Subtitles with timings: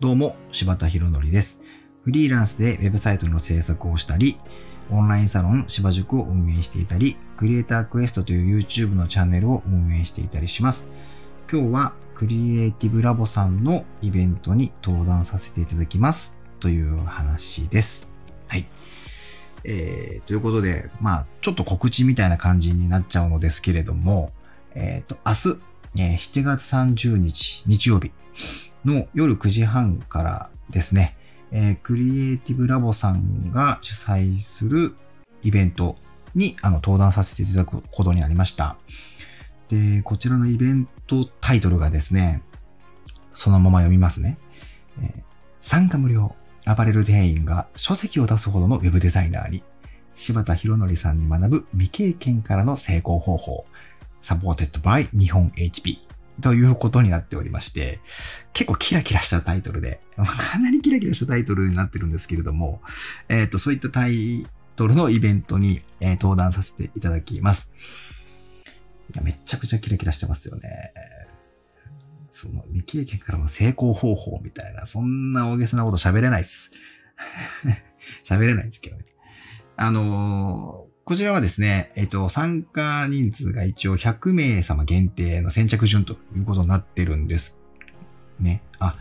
[0.00, 1.60] どうも、柴田博則です。
[2.04, 4.38] フリーランスでウェブサイトの制作をしたり、
[4.90, 10.88] オンラインサロン芝塾を運営していたり、クリエイタークエストという YouTube のチャンネルを運営していたりします。
[11.52, 16.40] 今日はクリエイティブラボさんのイベントに登壇させていただきます。
[16.60, 18.10] という話です。
[18.48, 18.64] はい。
[19.64, 24.32] えー、ということで、まあ、ちょっと告知みたいな感じになっちゃうのですけれども、
[24.74, 25.60] えっ、と、明日、
[25.98, 28.12] えー7月30日、日曜日
[28.84, 31.16] の夜9時半からですね、
[31.50, 34.94] えークリエイティブラボさんが主催する
[35.42, 35.96] イベント
[36.34, 38.76] にあの登壇させていただくことになりました。
[39.68, 42.42] で、こちらのイベントタイトルがですね、
[43.32, 44.38] そのまま読みますね。
[45.02, 46.34] えー参加無料、
[46.64, 49.60] アパレル店員が書籍を出すほどのウェブデザイナーに、
[50.14, 53.66] 柴田博則さんに学ぶ未経験からの成功方法、
[54.22, 55.98] Supported by 日本 HP
[56.40, 58.00] ということになっておりまして、
[58.52, 62.82] 結構キラキラしたタイトルで、 かなりキラキラしたタイトルになってるんですけれども、
[63.28, 67.72] えっ、と、そういったタイトルのイベントに、えー登壇させていただきます。
[69.14, 70.92] いや、めちゃくちゃキラキラしてますよね。
[72.30, 76.70] その未経験からの成功方法みたいな、そんな大げさなこと喋れないっす。
[78.24, 79.04] 喋れないんですけどね。
[79.76, 87.60] あのこちらはですね、えっ、と、参加人数が一応100名様限定の先着順ということになってるんです。
[88.38, 88.62] ね。
[88.78, 88.96] あ、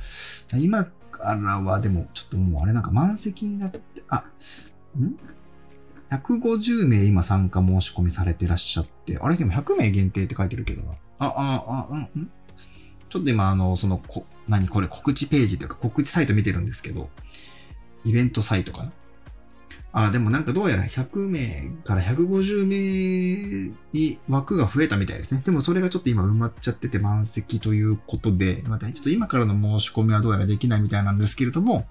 [0.57, 4.25] 今からはでも、ちょっともうあれなんか満席になって、あ、
[4.97, 5.17] ん
[6.09, 10.93] ?150 名今参加申し込みされてらっしゃって、あれでも100名限定って書いてるけどな。
[11.19, 12.31] あ、あ、あ、うん、ん？
[13.09, 14.67] ちょっと今あの、その、こ、何？
[14.67, 17.09] これ告知ページというか告知サイト見てるんですけど、
[18.03, 18.93] イベントサイトかな？
[19.91, 25.41] あ、でもなんかどうやら100名から150名に枠が増えたみたいですね。
[25.43, 31.87] でもそれがちょっと今埋まっちゃってて満席ということで、またちょっと今からの申し込みはどうやらできないみたいなんですけれども、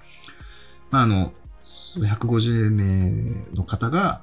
[0.90, 1.32] まあ、あの、
[1.64, 4.22] 150名の方が、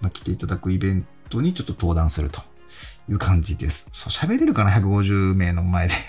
[0.00, 2.40] まあ、来ていただくイベントにちょっと登壇すると
[3.08, 3.88] いう感じです。
[3.92, 5.94] そう、喋れるかな ?150 名の前で。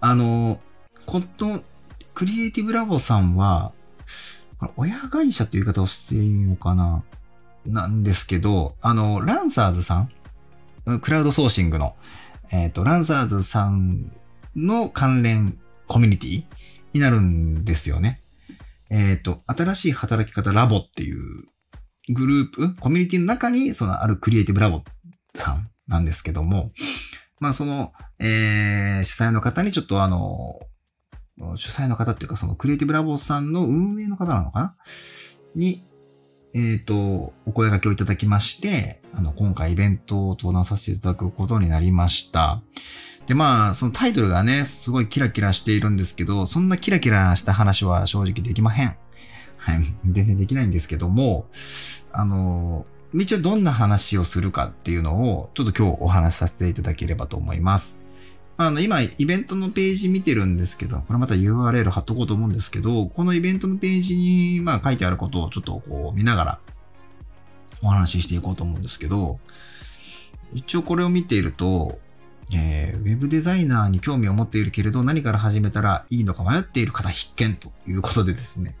[0.00, 0.60] あの、
[1.06, 1.62] この、
[2.14, 3.72] クリエイティブラボさんは、
[4.76, 7.02] 親会社っていう言い方をしていいのかな？
[7.66, 10.06] なんですけど、あの、ランサーズさ
[10.86, 11.96] んクラウドソーシングの、
[12.52, 14.12] えっ、と、ランサーズさん
[14.54, 15.58] の関連
[15.88, 16.44] コミュニティ？
[16.92, 18.20] になるんですよね。
[18.88, 21.44] えっ、と、新しい働き方ラボっていう
[22.08, 24.82] グループ、コミュニティの中に、そのあるクリエイティブラボ
[25.34, 26.70] さんなんですけども、
[27.40, 30.60] まあその、えー主催の方にちょっとあの、
[31.56, 34.76] 主催の方っていうか、そのクリエイティブラボさんの運営の方なのかな？
[35.54, 35.86] に、
[36.54, 36.94] えっ、と、
[37.44, 42.62] お声掛けをいただきまして、あの、今回イベントを登壇させていただくことになりました。
[43.26, 48.96] で、まあ、そのタイトルがね、すごいキラキラしているんですけど、そんなキラキラした話は正直できまへん。
[49.56, 49.82] はい。
[50.06, 51.46] 全然できないんですけども、
[52.12, 57.98] あの、一応どんな話をするかっていうのを、ちょっと今日お話しさせていただければと思います。
[58.58, 66.58] あの、今、イベントのページ見てるんですけど、これまた URL 貼っとこうと思うんですけど、このイベントのページに、まあ書いてあることをちょっとこう見ながら
[67.82, 69.38] お話ししていこうと思うんですけど、
[70.54, 71.98] 一応これを見ていると、
[72.54, 78.76] えーウェブデザイナーに興味を持っているけれど何から始めたらいいのか迷っている方必見ということでですね、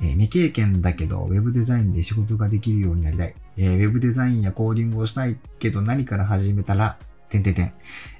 [0.00, 3.34] えー未経験だけど、ウェブデザインで仕事ができるようになりたい。
[3.56, 6.98] えーウェブデザインやコーディングをしたいけど何から始めたら、
[7.28, 7.72] てんてんてん。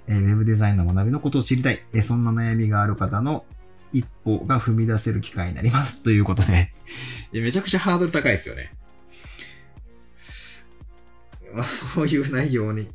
[0.09, 1.78] えーウェブデザインの学びのことを知りたい。
[1.93, 3.44] えーそんな悩みがある方の
[3.93, 6.03] 一歩が踏み出せる機会になります。
[6.03, 6.72] ということで。
[7.33, 8.72] めちゃくちゃハードル高いですよね。
[11.55, 12.91] まあ、そういう内容に、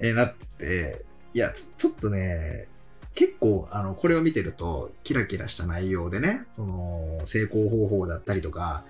[0.00, 2.68] えーなって、いや、ちちょっとね、
[3.14, 8.84] 結構、あの、これを見てると、キラキラした内容でね、その、成功方法だったりとか、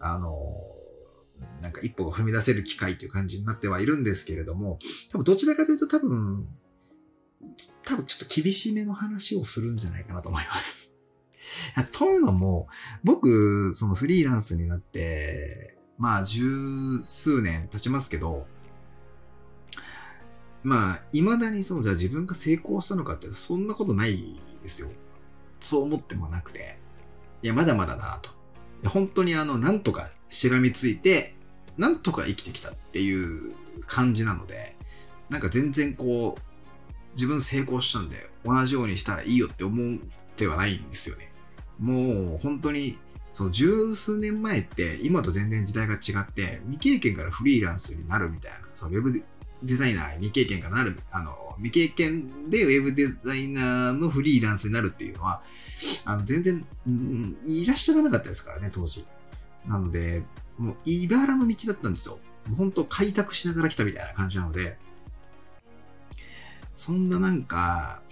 [0.00, 0.36] あの、
[1.60, 4.78] なんか一歩が踏み出せる機会という感じになってはいるんですけれども、
[5.10, 6.46] 多分どちらかというと多分、
[7.84, 10.96] 多分ちょっと厳しめの話をするんじゃないかなと思います。
[11.92, 12.68] というのも、
[13.04, 18.46] 僕、そのフリーランスになって、まあ十数年経ちますけど、
[20.62, 24.90] まあ、未だにその、じゃあ自分が成功したのかって、そんなことないですよ。
[25.60, 26.78] そう思ってもなくて。
[27.42, 28.30] いや、まだまだだなと。
[28.88, 31.34] 本当にあの、なんとかしがみついて、
[31.78, 33.52] なんとか生きてきたっていう
[33.86, 34.76] 感じなので、
[35.28, 36.40] なんか全然こう、
[37.14, 39.98] 自分成功したんで、同じようにしたらいいよって思っ
[40.36, 41.32] てはないんですよね。
[41.78, 42.98] もう、本当に、
[43.34, 49.24] その十数年前って、今と全然時代が違って、未経験からフリーランスになるみたいな、そのウェブ
[49.62, 55.42] デザイナー未経験がなる、あの、未経験でウェブデザイナーのフリーランスになるっていうのは、
[56.04, 59.04] あの、全然、うん、いらっしゃらなかったですからね、当時。
[59.66, 60.22] なので、
[60.60, 62.18] もう、茨の道だったんですよ。
[62.56, 64.76] 本当開拓しながら来たみたいな感じなので、
[66.74, 68.02] そんななんか、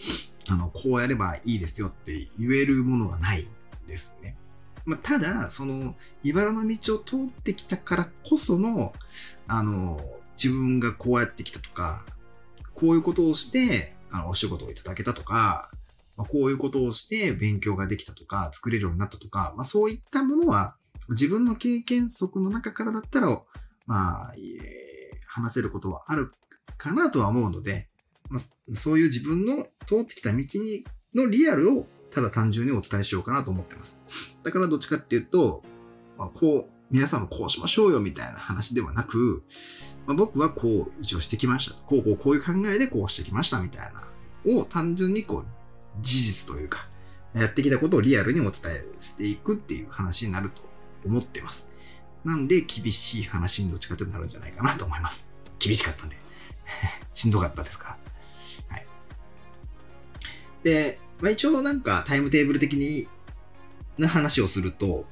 [0.48, 3.46] あの、こうやればいいですよって言えるものがない
[3.86, 4.36] ですね。
[4.86, 8.94] まあ、ただ、その、茨の道を通ってきたからこその、
[9.46, 10.00] あの、
[10.42, 12.06] 自分がこうやってきたとか、
[12.74, 15.70] こういうことをして、あの、お仕事をいただけたとか、
[16.16, 20.76] まあ、こういうことをして勉強ができたとか、作れるようになったとか、まあ、そういったものは、
[21.10, 23.42] 自分の経験則の中からだったら、
[23.86, 24.34] まあ、
[25.26, 26.32] 話せることはある
[26.76, 27.88] かなとは思うので、
[28.28, 30.84] まあ、そういう自分の通ってきた道に
[31.14, 34.00] のリアルをただ単純にお伝えしようかなと思ってます。
[34.42, 35.62] だからどっちかっていうと、
[36.16, 39.42] まあ、こう、皆さんもこうしましょうよみたいな話ではなく、
[40.06, 41.74] まあ、僕はこう一応してきました。
[41.82, 44.04] こうこうこういう考えでこうしてきましたみたいな。
[44.46, 45.46] を単純にこう、
[46.00, 46.88] 事実というか、
[47.34, 50.62] やってきたことをリアルにお伝えしていくっていう話になると
[51.04, 51.72] 思ってます。
[52.24, 55.32] なんで厳しい話にどっちかとなるんじゃないかなと思います。
[55.58, 56.16] 厳しかったんで。
[57.14, 57.96] しんどかったですか
[58.68, 58.76] ら。
[58.76, 58.86] はい。
[60.62, 63.08] で、まあ、一応なんかタイムテーブル的に
[63.98, 65.06] な話をすると、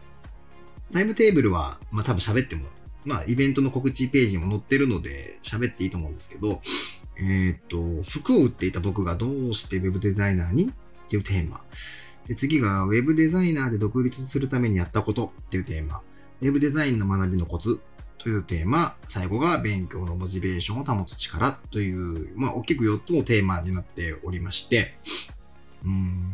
[0.93, 2.67] タイムテーブルは、まあ多分喋っても、
[3.05, 6.61] まあイベントの告知ページにも載ってるので喋っていいと思うんですけど、
[7.19, 11.63] えっ、と、服を売っていた僕がどうしてウェブデザイナーにっていうテーマ。
[12.27, 16.03] で、次がウェブデザイナーで独立するためにやったことっていうテーマ。
[16.41, 17.81] ウェブデザインの学びのコツ
[18.19, 18.97] というテーマ。
[19.07, 24.97] 最後が勉強のモチベーションを保つ力という、まあ大きく4つのテーマになっておりまして、
[25.85, 26.33] うん。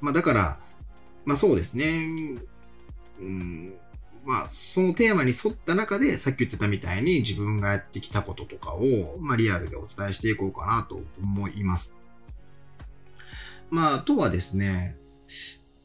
[0.00, 0.60] まあだから、
[1.24, 2.38] まあそうですね。
[3.18, 3.74] うん。
[4.26, 11.96] まあそのテーマに沿った中で、さっき言ってたみたいに自分がやってきたこととかを、まあリアルでお伝えしていこうかなと思います。
[13.70, 14.96] まああとはですね、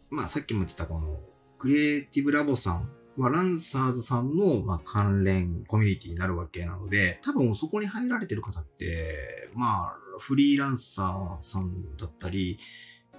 [0.09, 1.19] まあさっきも言ってたこの、
[1.57, 12.57] クリエイティブラボさんはランサーズさんの、まあ、関連コミュニティになるわけなので、多分そこに入られてる方って、まあ、フリーランサーさんだったり、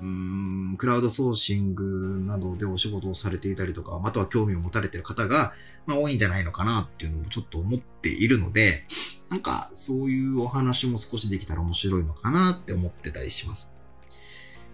[0.00, 1.84] うん、クラウドソーシング
[2.26, 5.52] などでお仕事をされていたりとか、または興味を持たれてる方が、
[5.87, 8.87] まあ、多いんじゃないのかなっていうのもちょっと思っているので、
[9.31, 13.75] なんかそういうお話も少しできたら面白いのかなって思ってたりします。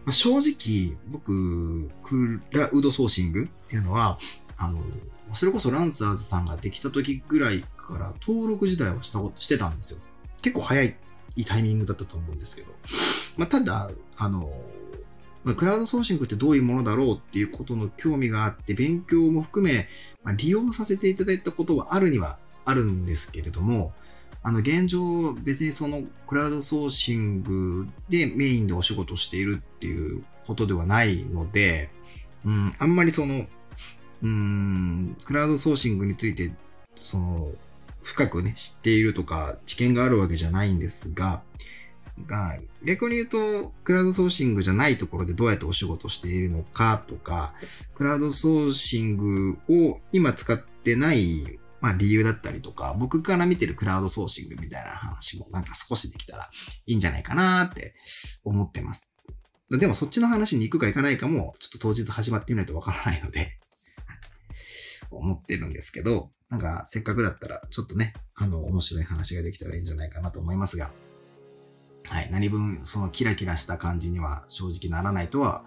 [0.08, 4.18] まあ、正直、僕、クラウドソーシングっていうのは、
[4.56, 4.82] あの、
[5.34, 10.00] それこそランサーズさんができた時ぐらいから登録自体はしたしてたんですよ。
[10.40, 10.96] 結構早い
[11.46, 12.72] タイミングだったと思うんですけど。
[13.36, 14.50] まあ、ただ、あの、
[15.44, 19.88] まあ、クラウドソーシングってどういうものだろうっていうことの興味があって、勉強も含め、
[20.24, 23.92] まあ、利用させていただいたことはあるにはあるんですけれども、
[24.42, 31.90] あの、現状、別にそのクラウドソーシングでメインでお仕事しているっていうことではないので、
[32.44, 33.46] うん、あんまりその、
[34.22, 36.52] うん、クラウドソーシングについて、
[36.96, 37.48] その、
[38.02, 41.42] 深くね、知っているとか、知見があるわけじゃないんですが、
[42.26, 47.54] が、逆に言うと、クラウドソーシングじゃないところでどうやってお仕事しているのかとか、
[47.94, 56.48] クラウドソーシングを今使ってない、まあ理由だったりとか、僕から見てるクラウドソーシングみたいな話もなんか少しできたら
[56.86, 57.94] いいんじゃないかなって
[58.44, 59.12] 思ってます。
[59.70, 63.58] でもそっちの話に行くか行かないかも、ちょっと当日始まってみないとわからないので
[65.10, 70.90] 思ってるんですけど、なんかせっかくだったらちょっとね、あの、面白い話ができたらいいんじゃないかなと思いますが、
[72.10, 75.64] はい、何分そのキラキラした感じには正直ならないとは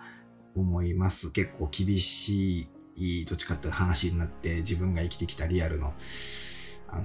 [0.55, 1.31] 思います。
[1.31, 2.67] 結構厳しい、
[3.27, 5.93] どっちかって話になって自分が生きてきたリアルの、
[6.89, 7.01] あの、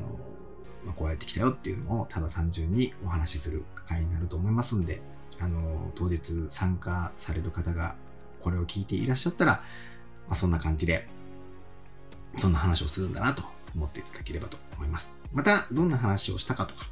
[0.85, 5.01] まあ、こうやってきたよっていうのをただ単純にお話しする会になると思いますんで、
[5.39, 7.95] あの、当日参加される方が
[8.43, 9.53] これを聞いていらっしゃったら、
[10.29, 11.09] まあ、そんな感じで
[12.37, 13.43] そんな話をするんだなと
[13.75, 15.19] 思っていただければと思います。
[15.33, 16.87] また、どんな話をしたかとか、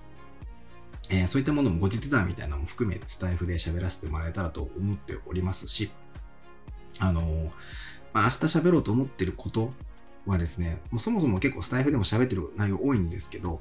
[1.11, 5.90] えー、そういったものも後日談みたいなのも含め、スタイフで喋らせてもらえたらと思っておりますし、
[6.99, 7.50] あのー、
[8.14, 9.73] まあ、明日喋ろうと思ってること
[10.25, 13.61] はですね、もうそもそも結構スタイフでも喋ってる内容多いんですけど、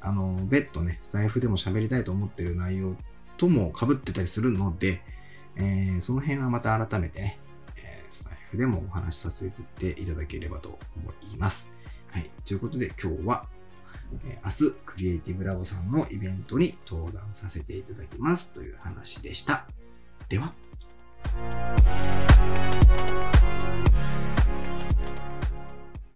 [0.00, 2.96] あの、別途ね、スタイフでも喋りたいと思ってる内容
[3.38, 5.00] とも被ってたりするので、
[5.56, 7.38] えー、その辺はまた改めてね
[7.76, 11.72] え、スタイフでもお話しさせていただければと思います。
[12.10, 12.30] はい。
[12.44, 13.46] ということで今日は、
[14.24, 19.66] え明日、クリエイティブラボさんのイベントに登壇させていただきますという話でした。
[20.28, 20.52] では。